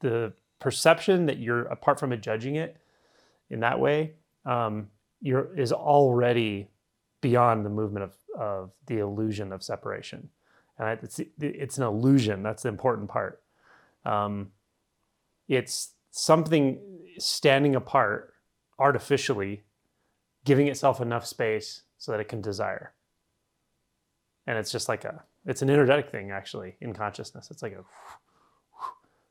the 0.00 0.32
perception 0.58 1.26
that 1.26 1.38
you're 1.38 1.64
apart 1.64 2.00
from 2.00 2.12
it 2.12 2.22
judging 2.22 2.56
it 2.56 2.76
in 3.50 3.60
that 3.60 3.78
way 3.78 4.14
um, 4.44 4.88
you're 5.20 5.54
is 5.56 5.72
already 5.72 6.68
beyond 7.20 7.64
the 7.64 7.70
movement 7.70 8.04
of, 8.04 8.14
of 8.38 8.70
the 8.86 8.98
illusion 8.98 9.52
of 9.52 9.62
separation. 9.62 10.28
And 10.78 10.98
it's 11.02 11.20
it's 11.40 11.78
an 11.78 11.84
illusion. 11.84 12.42
That's 12.42 12.62
the 12.62 12.68
important 12.68 13.08
part. 13.08 13.42
Um, 14.04 14.52
it's 15.48 15.92
something 16.10 16.78
standing 17.18 17.74
apart 17.74 18.34
artificially 18.78 19.64
giving 20.44 20.68
itself 20.68 21.00
enough 21.00 21.26
space 21.26 21.82
so 21.98 22.12
that 22.12 22.20
it 22.20 22.28
can 22.28 22.40
desire. 22.40 22.92
And 24.46 24.58
it's 24.58 24.70
just 24.70 24.88
like 24.88 25.04
a 25.04 25.24
it's 25.46 25.62
an 25.62 25.70
energetic 25.70 26.10
thing 26.10 26.30
actually 26.30 26.76
in 26.80 26.92
consciousness. 26.92 27.50
It's 27.50 27.62
like 27.62 27.72
a 27.72 27.84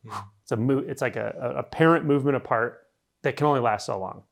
yeah. 0.06 0.22
it's 0.42 0.52
a 0.52 0.58
mo- 0.58 0.84
it's 0.88 1.02
like 1.02 1.16
a, 1.16 1.36
a 1.40 1.60
apparent 1.60 2.06
movement 2.06 2.38
apart 2.38 2.88
that 3.24 3.36
can 3.36 3.48
only 3.48 3.60
last 3.60 3.86
so 3.86 4.00
long. 4.00 4.24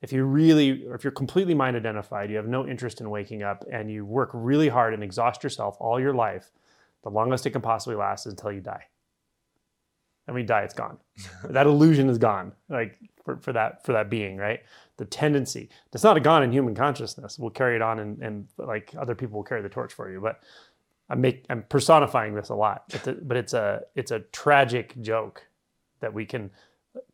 If 0.00 0.12
you 0.12 0.24
really 0.24 0.86
or 0.86 0.94
if 0.94 1.04
you're 1.04 1.12
completely 1.12 1.54
mind 1.54 1.76
identified 1.76 2.30
you 2.30 2.36
have 2.36 2.46
no 2.46 2.66
interest 2.66 3.00
in 3.00 3.08
waking 3.08 3.42
up 3.42 3.64
and 3.70 3.90
you 3.90 4.04
work 4.04 4.30
really 4.32 4.68
hard 4.68 4.92
and 4.92 5.02
exhaust 5.02 5.42
yourself 5.42 5.76
all 5.80 5.98
your 6.00 6.12
life 6.12 6.50
the 7.04 7.10
longest 7.10 7.46
it 7.46 7.50
can 7.50 7.62
possibly 7.62 7.96
last 7.96 8.26
is 8.26 8.32
until 8.32 8.52
you 8.52 8.60
die. 8.60 8.84
And 10.26 10.34
when 10.34 10.42
you 10.42 10.46
die 10.46 10.62
it's 10.62 10.74
gone. 10.74 10.98
That 11.48 11.66
illusion 11.66 12.10
is 12.10 12.18
gone 12.18 12.52
like 12.68 12.98
for, 13.24 13.38
for 13.38 13.52
that 13.54 13.84
for 13.84 13.92
that 13.92 14.10
being 14.10 14.36
right? 14.36 14.60
The 14.98 15.06
tendency 15.06 15.70
that's 15.90 16.04
not 16.04 16.18
a 16.18 16.20
gone 16.20 16.42
in 16.42 16.52
human 16.52 16.74
consciousness. 16.74 17.38
We'll 17.38 17.50
carry 17.50 17.76
it 17.76 17.82
on 17.82 17.98
and, 17.98 18.22
and 18.22 18.48
like 18.58 18.94
other 18.98 19.14
people 19.14 19.36
will 19.36 19.44
carry 19.44 19.62
the 19.62 19.70
torch 19.70 19.94
for 19.94 20.10
you 20.10 20.20
but 20.20 20.40
i 21.10 21.14
make 21.14 21.44
i'm 21.50 21.64
personifying 21.68 22.34
this 22.34 22.48
a 22.48 22.54
lot 22.54 22.84
it's 22.90 23.06
a, 23.06 23.12
but 23.12 23.36
it's 23.36 23.52
a 23.54 23.80
it's 23.94 24.10
a 24.10 24.20
tragic 24.32 25.00
joke 25.00 25.46
that 26.00 26.12
we 26.12 26.24
can 26.24 26.50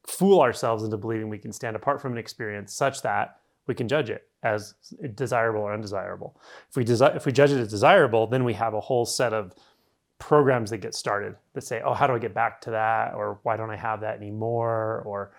fool 0.07 0.41
ourselves 0.41 0.83
into 0.85 0.97
believing 0.97 1.29
we 1.29 1.39
can 1.39 1.53
stand 1.53 1.77
apart 1.77 2.01
from 2.01 2.13
an 2.13 2.19
experience 2.19 2.73
such 2.73 3.02
that 3.02 3.41
we 3.66 3.74
can 3.74 3.88
judge 3.88 4.11
it 4.11 4.29
as 4.43 4.74
desirable 5.15 5.61
or 5.61 5.73
undesirable 5.73 6.38
if 6.68 6.77
we 6.77 6.85
desi- 6.85 7.15
if 7.15 7.27
we 7.27 7.33
judge 7.33 7.51
it 7.51 7.59
as 7.59 7.68
desirable 7.68 8.27
then 8.27 8.45
we 8.45 8.55
have 8.55 8.74
a 8.74 8.80
whole 8.80 9.05
set 9.05 9.33
of 9.33 9.55
programs 10.18 10.71
that 10.71 10.79
get 10.79 10.95
started 10.95 11.35
that 11.55 11.63
say 11.63 11.80
oh 11.85 11.95
how 11.95 12.07
do 12.07 12.15
i 12.15 12.18
get 12.18 12.35
back 12.35 12.61
to 12.61 12.71
that 12.71 13.15
or 13.15 13.38
why 13.43 13.57
don't 13.57 13.71
i 13.71 13.77
have 13.77 14.01
that 14.01 14.16
anymore 14.16 15.02
or 15.07 15.30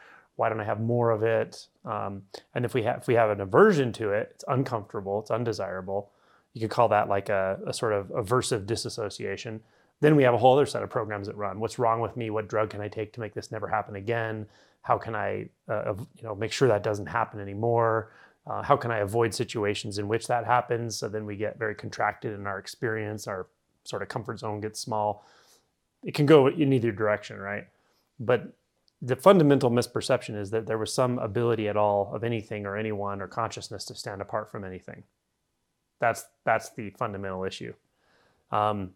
why 0.41 0.49
don't 0.49 0.59
I 0.59 0.63
have 0.63 0.79
more 0.79 1.11
of 1.11 1.21
it? 1.21 1.67
Um, 1.85 2.23
and 2.55 2.65
if 2.65 2.73
we 2.73 2.81
have 2.81 2.97
if 2.97 3.07
we 3.07 3.13
have 3.13 3.29
an 3.29 3.41
aversion 3.41 3.91
to 3.93 4.09
it, 4.09 4.31
it's 4.33 4.43
uncomfortable, 4.47 5.19
it's 5.19 5.29
undesirable. 5.29 6.11
You 6.53 6.61
could 6.61 6.69
call 6.69 6.89
that 6.89 7.09
like 7.09 7.29
a, 7.29 7.59
a 7.65 7.73
sort 7.73 7.93
of 7.93 8.07
aversive 8.07 8.65
disassociation. 8.65 9.61
Then 10.01 10.15
we 10.15 10.23
have 10.23 10.33
a 10.33 10.37
whole 10.37 10.53
other 10.53 10.65
set 10.65 10.83
of 10.83 10.89
programs 10.89 11.27
that 11.27 11.35
run. 11.37 11.59
What's 11.59 11.79
wrong 11.79 12.01
with 12.01 12.17
me? 12.17 12.29
What 12.29 12.47
drug 12.47 12.71
can 12.71 12.81
I 12.81 12.87
take 12.87 13.13
to 13.13 13.19
make 13.19 13.33
this 13.33 13.51
never 13.51 13.67
happen 13.67 13.95
again? 13.95 14.47
How 14.81 14.97
can 14.97 15.15
I, 15.15 15.49
uh, 15.69 15.93
you 16.15 16.23
know, 16.23 16.35
make 16.35 16.51
sure 16.51 16.67
that 16.67 16.83
doesn't 16.83 17.05
happen 17.05 17.39
anymore? 17.39 18.11
Uh, 18.47 18.63
how 18.63 18.75
can 18.75 18.89
I 18.89 18.99
avoid 18.99 19.33
situations 19.33 19.99
in 19.99 20.07
which 20.07 20.27
that 20.27 20.45
happens? 20.45 20.97
So 20.97 21.07
then 21.07 21.25
we 21.25 21.35
get 21.35 21.59
very 21.59 21.75
contracted 21.75 22.33
in 22.33 22.47
our 22.47 22.57
experience. 22.57 23.27
Our 23.27 23.47
sort 23.83 24.01
of 24.01 24.09
comfort 24.09 24.39
zone 24.39 24.59
gets 24.59 24.79
small. 24.79 25.25
It 26.03 26.15
can 26.15 26.25
go 26.25 26.47
in 26.47 26.73
either 26.73 26.91
direction, 26.91 27.37
right? 27.37 27.67
But 28.19 28.55
the 29.01 29.15
fundamental 29.15 29.69
misperception 29.69 30.39
is 30.39 30.51
that 30.51 30.65
there 30.65 30.77
was 30.77 30.93
some 30.93 31.19
ability 31.19 31.67
at 31.67 31.77
all 31.77 32.11
of 32.13 32.23
anything 32.23 32.65
or 32.65 32.77
anyone 32.77 33.21
or 33.21 33.27
consciousness 33.27 33.85
to 33.85 33.95
stand 33.95 34.21
apart 34.21 34.51
from 34.51 34.63
anything. 34.63 35.03
That's 36.01 36.25
that's 36.43 36.71
the 36.71 36.89
fundamental 36.89 37.45
issue. 37.45 37.73
Um, 38.51 38.91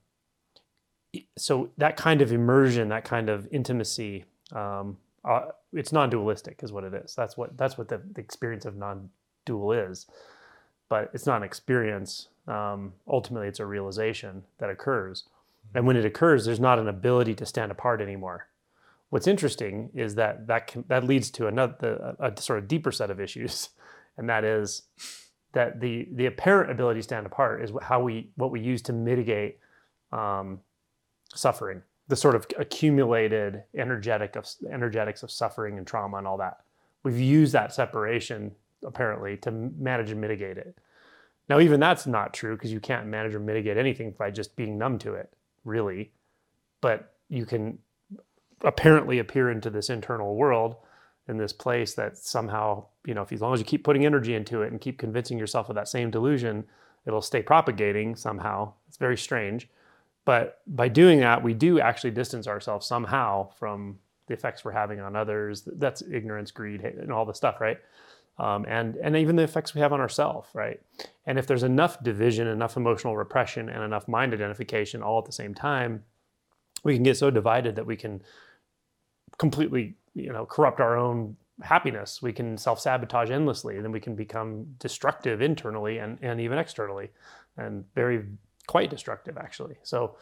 so 1.38 1.70
that 1.78 1.95
kind 1.95 2.22
of 2.22 2.34
immersion, 2.34 2.89
that 2.89 3.06
kind 3.06 3.30
of 3.30 3.48
intimacy, 3.50 4.25
um, 4.52 4.98
uh, 5.23 5.52
it's 5.72 5.94
non-dualistic, 5.94 6.59
is 6.61 6.73
what 6.73 6.83
it 6.83 6.94
is. 6.94 7.16
That's 7.16 7.38
what 7.38 7.58
that's 7.58 7.78
what 7.78 7.88
the, 7.88 8.02
the 8.11 8.20
experience 8.20 8.66
of 8.66 8.76
non-dual 8.76 9.72
is. 9.72 10.08
But 10.89 11.11
it's 11.14 11.26
not 11.26 11.38
an 11.38 11.44
experience. 11.44 12.27
Um, 12.48 12.93
ultimately, 13.08 13.48
it's 13.48 13.61
a 13.61 13.66
realization 13.66 14.43
that 14.58 14.70
occurs, 14.70 15.23
and 15.73 15.87
when 15.87 15.95
it 15.95 16.04
occurs, 16.04 16.45
there's 16.45 16.60
not 16.60 16.77
an 16.77 16.89
ability 16.89 17.36
to 17.36 17.45
stand 17.45 17.72
apart 17.72 18.02
anymore 18.02 18.48
What's 19.10 19.27
interesting 19.27 19.92
is 19.93 20.16
that 20.16 20.48
that 20.48 20.67
can, 20.67 20.83
that 20.87 21.04
leads 21.04 21.30
to 21.32 21.48
another 21.48 22.16
a, 22.20 22.32
a 22.32 22.42
sort 22.42 22.60
of 22.60 22.67
deeper 22.67 22.92
set 22.92 23.10
of 23.10 23.22
issues, 23.22 23.70
and 24.17 24.27
that 24.30 24.43
is 24.43 24.83
that 25.55 25.80
the 25.80 26.08
the 26.11 26.27
apparent 26.27 26.70
ability 26.70 26.99
to 26.99 27.04
stand 27.04 27.26
apart 27.26 27.64
is 27.64 27.71
how 27.82 28.02
we 28.02 28.30
what 28.36 28.52
we 28.52 28.60
use 28.60 28.82
to 28.83 28.93
mitigate 28.93 29.58
um, 30.11 30.60
suffering, 31.33 31.82
the 32.10 32.16
sort 32.16 32.36
of 32.36 32.45
accumulated 32.60 33.64
energetic 33.76 34.36
of 34.36 34.48
energetics 34.71 35.23
of 35.23 35.32
suffering 35.32 35.77
and 35.77 35.88
trauma 35.88 36.17
and 36.17 36.27
all 36.27 36.38
that. 36.38 36.60
We've 37.04 37.20
used 37.20 37.54
that 37.54 37.73
separation 37.73 38.52
apparently 38.83 39.38
to 39.38 39.52
manage 39.52 40.11
and 40.11 40.20
mitigate 40.20 40.58
it. 40.58 40.77
Now, 41.48 41.60
even 41.60 41.80
that's 41.80 42.05
not 42.05 42.33
true 42.33 42.55
because 42.55 42.73
you 42.73 42.80
can't 42.82 43.08
manage 43.08 43.33
or 43.33 43.39
mitigate 43.39 43.77
anything 43.77 44.14
by 44.17 44.32
just 44.32 44.55
being 44.55 44.77
numb 44.77 44.99
to 44.99 45.14
it, 45.14 45.32
really. 45.64 46.11
But 46.82 47.14
you 47.30 47.45
can 47.45 47.80
apparently 48.61 49.20
appear 49.20 49.52
into 49.52 49.70
this 49.70 49.89
internal 49.89 50.36
world 50.36 50.76
in 51.27 51.37
this 51.37 51.53
place 51.53 51.93
that 51.95 52.17
somehow, 52.17 52.86
you 53.05 53.13
know, 53.13 53.23
if 53.23 53.31
as 53.31 53.41
long 53.41 53.53
as 53.53 53.59
you 53.59 53.65
keep 53.65 53.83
putting 53.83 54.05
energy 54.05 54.36
into 54.36 54.61
it 54.61 54.71
and 54.71 54.80
keep 54.80 54.97
convincing 54.97 55.37
yourself 55.37 55.69
of 55.69 55.75
that 55.75 55.87
same 55.87 56.11
delusion, 56.11 56.63
it'll 57.05 57.21
stay 57.21 57.41
propagating 57.41 58.15
somehow. 58.15 58.71
It's 58.87 58.97
very 58.97 59.17
strange. 59.17 59.67
But 60.25 60.61
by 60.67 60.87
doing 60.87 61.19
that, 61.19 61.43
we 61.43 61.53
do 61.53 61.80
actually 61.80 62.11
distance 62.11 62.47
ourselves 62.47 62.86
somehow 62.86 63.49
from 63.59 63.99
the 64.27 64.33
effects 64.33 64.65
we're 64.65 64.71
having 64.71 64.99
on 64.99 65.15
others. 65.15 65.63
That's 65.65 66.02
ignorance, 66.02 66.52
greed, 66.52 66.81
and 66.81 67.11
all 67.11 67.25
the 67.25 67.33
stuff, 67.33 67.61
right? 67.61 67.77
Um, 68.37 68.65
and 68.67 68.97
and 68.97 69.15
even 69.15 69.36
the 69.36 69.43
effects 69.43 69.73
we 69.73 69.81
have 69.81 69.93
on 69.93 70.02
ourselves, 70.02 70.49
right? 70.53 70.81
And 71.25 71.39
if 71.39 71.47
there's 71.47 71.63
enough 71.63 72.03
division, 72.03 72.47
enough 72.47 72.75
emotional 72.75 73.15
repression, 73.15 73.69
and 73.69 73.83
enough 73.83 74.07
mind 74.07 74.33
identification 74.33 75.02
all 75.02 75.19
at 75.19 75.25
the 75.25 75.31
same 75.31 75.53
time, 75.53 76.03
we 76.83 76.95
can 76.95 77.03
get 77.03 77.17
so 77.17 77.30
divided 77.30 77.75
that 77.75 77.86
we 77.86 77.95
can 77.95 78.21
completely 79.37 79.95
you 80.15 80.31
know 80.31 80.45
corrupt 80.45 80.80
our 80.80 80.98
own 80.98 81.36
happiness. 81.61 82.21
We 82.21 82.33
can 82.33 82.58
self-sabotage 82.58 83.30
endlessly 83.30 83.76
and 83.76 83.86
then 83.86 83.92
we 83.92 83.99
can 83.99 84.15
become 84.15 84.65
destructive 84.80 85.42
internally 85.42 85.99
and, 85.99 86.17
and 86.21 86.42
even 86.42 86.58
externally 86.58 87.11
and 87.58 87.86
very 87.95 88.25
quite 88.67 88.89
destructive 88.89 89.37
actually. 89.37 89.75
So 89.83 90.15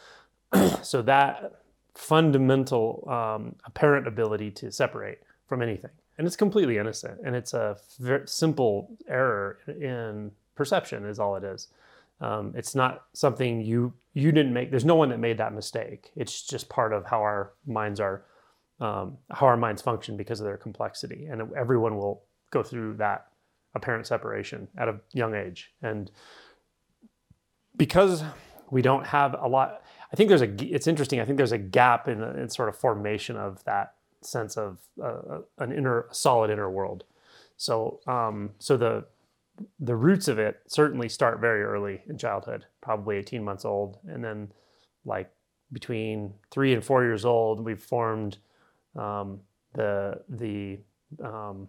so 0.84 1.02
that 1.04 1.62
fundamental 1.96 3.08
um, 3.10 3.56
apparent 3.66 4.08
ability 4.08 4.52
to 4.52 4.72
separate 4.72 5.20
from 5.48 5.62
anything 5.62 5.92
and 6.18 6.28
it's 6.28 6.36
completely 6.36 6.78
innocent 6.78 7.20
and 7.24 7.36
it's 7.36 7.54
a 7.54 7.78
very 8.00 8.28
simple 8.28 8.90
error 9.08 9.60
in 9.68 10.32
perception 10.56 11.06
is 11.06 11.20
all 11.20 11.36
it 11.36 11.44
is. 11.44 11.68
Um, 12.22 12.54
it's 12.56 12.76
not 12.76 13.06
something 13.14 13.62
you 13.62 13.94
you 14.14 14.32
didn't 14.32 14.54
make 14.54 14.70
there's 14.70 14.86
no 14.86 14.96
one 14.96 15.10
that 15.10 15.20
made 15.20 15.40
that 15.40 15.54
mistake. 15.54 16.12
It's 16.16 16.44
just 16.44 16.70
part 16.70 16.94
of 16.94 17.06
how 17.06 17.22
our 17.22 17.54
minds 17.66 18.00
are 18.00 18.24
um, 18.84 19.18
how 19.32 19.48
our 19.48 19.58
minds 19.58 19.82
function 19.82 20.18
because 20.18 20.40
of 20.40 20.46
their 20.46 20.58
complexity. 20.58 21.26
And 21.26 21.54
everyone 21.56 21.98
will 21.98 22.24
go 22.52 22.64
through 22.64 22.96
that 22.98 23.28
apparent 23.76 24.06
separation 24.06 24.68
at 24.78 24.88
a 24.88 25.00
young 25.14 25.34
age. 25.34 25.74
And 25.82 26.12
because 27.76 28.24
we 28.70 28.82
don't 28.82 29.06
have 29.06 29.36
a 29.40 29.48
lot 29.48 29.84
i 30.12 30.16
think 30.16 30.30
there's 30.30 30.42
a 30.42 30.50
it's 30.74 30.88
interesting 30.88 31.20
i 31.20 31.26
think 31.26 31.38
there's 31.38 31.52
a 31.52 31.58
gap 31.60 32.08
in, 32.08 32.24
in 32.24 32.50
sort 32.50 32.70
of 32.70 32.76
formation 32.76 33.36
of 33.36 33.64
that 33.66 33.94
sense 34.26 34.58
of 34.58 34.80
uh, 35.04 35.40
an 35.60 35.72
inner 35.72 36.08
solid 36.12 36.50
inner 36.50 36.70
world. 36.70 37.04
So 37.58 38.00
um, 38.08 38.52
so 38.60 38.78
the 38.78 39.06
the 39.80 39.96
roots 39.96 40.28
of 40.28 40.40
it 40.40 40.62
certainly 40.68 41.08
start 41.10 41.40
very 41.40 41.64
early 41.64 42.02
in 42.08 42.18
childhood, 42.18 42.66
probably 42.82 43.18
18 43.18 43.44
months 43.44 43.66
old. 43.66 44.00
And 44.08 44.24
then, 44.24 44.52
like 45.06 45.32
between 45.72 46.34
three 46.52 46.74
and 46.74 46.84
four 46.84 47.04
years 47.04 47.26
old, 47.26 47.64
we've 47.64 47.82
formed 47.82 48.38
um, 48.96 49.40
the, 49.74 50.22
the 50.30 50.80
um, 51.24 51.68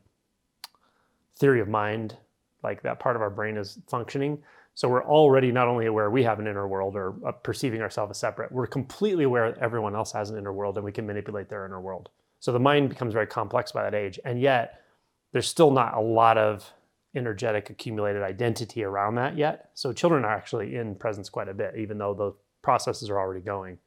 theory 1.38 1.60
of 1.60 1.69
mind, 1.69 2.16
like 2.62 2.82
that 2.82 2.99
part 3.00 3.16
of 3.16 3.22
our 3.22 3.31
brain 3.31 3.56
is 3.56 3.78
functioning. 3.88 4.43
So 4.75 4.88
we're 4.88 5.04
already 5.04 5.52
not 5.52 5.69
only 5.69 5.87
aware 5.87 6.10
we 6.10 6.25
have 6.25 6.40
an 6.40 6.46
inner 6.46 6.66
world 6.66 6.96
or 6.96 7.14
uh, 7.26 7.32
perceiving 7.32 7.81
ourselves 7.81 8.10
as 8.10 8.19
separate, 8.19 8.50
we're 8.50 8.66
completely 8.66 9.25
aware 9.25 9.56
everyone 9.62 9.94
else 9.94 10.12
has 10.12 10.31
an 10.31 10.38
inner 10.38 10.52
world 10.52 10.76
and 10.76 10.84
we 10.84 10.93
can 10.93 11.06
manipulate 11.06 11.49
their 11.49 11.64
inner 11.64 11.81
world. 11.81 12.10
So 12.40 12.52
the 12.52 12.58
mind 12.58 12.88
becomes 12.88 13.12
very 13.12 13.26
complex 13.26 13.72
by 13.72 13.84
that 13.84 13.94
age. 13.94 14.19
And 14.25 14.40
yet, 14.40 14.81
there's 15.32 15.49
still 15.49 15.70
not 15.70 15.94
a 15.94 16.00
lot 16.00 16.38
of 16.38 16.72
energetic 17.14 17.70
accumulated 17.70 18.22
identity 18.22 18.82
around 18.82 19.14
that 19.14 19.37
yet. 19.37 19.70
So 19.75 19.93
children 19.93 20.25
are 20.25 20.32
actually 20.32 20.76
in 20.76 20.94
presence 20.96 21.28
quite 21.28 21.49
a 21.49 21.54
bit, 21.54 21.75
even 21.76 21.99
though 21.99 22.14
the 22.14 22.32
processes 22.62 23.10
are 23.10 23.19
already 23.19 23.40
going. 23.40 23.78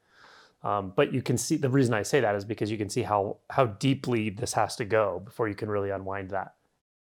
Um, 0.63 0.92
but 0.95 1.13
you 1.13 1.21
can 1.21 1.38
see 1.38 1.56
the 1.56 1.69
reason 1.69 1.94
I 1.94 2.04
say 2.04 2.19
that 2.19 2.36
is 2.36 2.44
because 2.44 2.71
you 2.71 2.77
can 2.77 2.89
see 2.89 3.04
how 3.04 3.38
how 3.50 3.65
deeply 3.65 4.30
this 4.30 4.54
has 4.54 4.75
to 4.77 4.86
go 4.86 5.21
before 5.24 5.48
you 5.48 5.56
can 5.56 5.69
really 5.69 5.92
unwind 5.92 6.31
that. 6.31 6.56